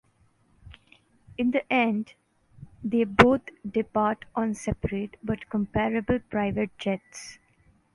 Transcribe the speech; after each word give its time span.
In 1.37 1.51
the 1.51 1.61
end, 1.71 2.13
they 2.83 3.03
both 3.03 3.41
depart 3.69 4.25
on 4.35 4.55
separate 4.55 5.15
but 5.23 5.47
comparable 5.47 6.17
private 6.31 6.75
jets. 6.79 7.37